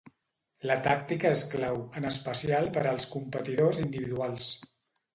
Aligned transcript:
La 0.71 0.77
tàctica 0.87 1.33
és 1.37 1.43
clau, 1.51 1.77
en 2.01 2.09
especial 2.13 2.73
per 2.79 2.85
als 2.95 3.09
competidors 3.15 3.87
individuals. 3.89 4.53